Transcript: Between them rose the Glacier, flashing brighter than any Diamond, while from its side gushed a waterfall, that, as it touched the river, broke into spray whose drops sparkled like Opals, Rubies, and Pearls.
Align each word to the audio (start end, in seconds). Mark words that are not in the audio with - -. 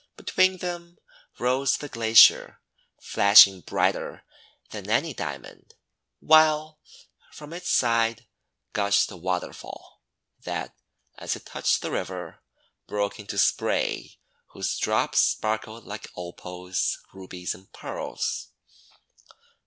Between 0.17 0.57
them 0.57 0.97
rose 1.37 1.77
the 1.77 1.87
Glacier, 1.87 2.59
flashing 2.99 3.61
brighter 3.61 4.25
than 4.71 4.89
any 4.89 5.13
Diamond, 5.13 5.75
while 6.17 6.79
from 7.31 7.53
its 7.53 7.69
side 7.69 8.25
gushed 8.73 9.11
a 9.11 9.15
waterfall, 9.15 10.01
that, 10.39 10.73
as 11.19 11.35
it 11.35 11.45
touched 11.45 11.81
the 11.83 11.91
river, 11.91 12.39
broke 12.87 13.19
into 13.19 13.37
spray 13.37 14.17
whose 14.53 14.75
drops 14.79 15.19
sparkled 15.19 15.85
like 15.85 16.07
Opals, 16.15 16.97
Rubies, 17.13 17.53
and 17.53 17.71
Pearls. 17.71 18.47